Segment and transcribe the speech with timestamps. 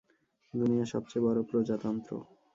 [0.53, 2.11] দুনিয়ার সবচেয়ে বড় প্রজাতন্ত্র।